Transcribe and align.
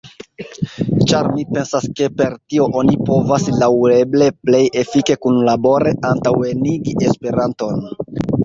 Ĉar 1.09 1.27
mi 1.33 1.43
pensas 1.57 1.85
ke 1.99 2.07
per 2.21 2.33
tio 2.53 2.65
oni 2.81 2.97
povas 3.11 3.45
laŭeble 3.59 4.31
plej 4.49 4.63
efike 4.85 5.19
kunlabore 5.27 5.95
antaŭenigi 6.15 6.99
esperanton. 7.13 7.89